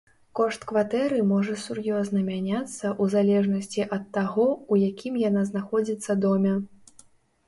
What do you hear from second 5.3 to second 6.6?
знаходзіцца доме.